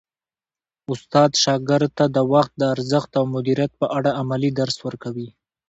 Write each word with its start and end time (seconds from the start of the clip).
استاد 0.93 1.31
شاګرد 1.43 1.91
ته 1.97 2.05
د 2.15 2.17
وخت 2.33 2.51
د 2.57 2.61
ارزښت 2.73 3.11
او 3.19 3.25
مدیریت 3.35 3.71
په 3.81 3.85
اړه 3.97 4.11
عملي 4.21 4.51
درس 4.59 4.77
ورکوي. 4.87 5.29